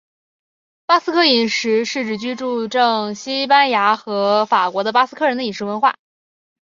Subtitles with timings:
[0.87, 5.93] 巴斯克饮食是指居住证西班牙和法国的巴斯克人的饮食文化。